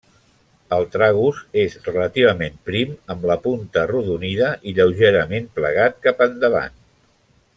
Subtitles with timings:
[0.77, 6.77] El tragus és relativament prim, amb la punta arrodonida i lleugerament plegat cap endavant.